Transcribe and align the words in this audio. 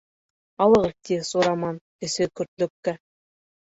Алығыҙ, 0.65 0.95
ти 1.09 1.19
Сураман 1.29 1.79
кесе 2.05 2.31
көртлөккә. 2.41 2.99